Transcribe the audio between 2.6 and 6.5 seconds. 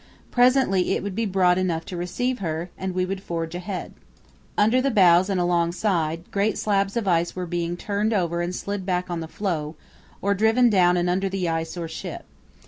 and we would forge ahead. Under the bows and alongside,